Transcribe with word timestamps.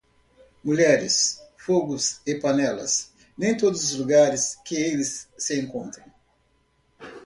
Mulheres, 0.63 1.39
fogo 1.55 1.95
e 2.25 2.33
panelas, 2.33 3.11
em 3.39 3.55
todos 3.55 3.83
os 3.83 3.95
lugares 3.99 4.57
que 4.65 4.73
eles 4.75 5.27
se 5.37 5.59
encontram. 5.59 6.03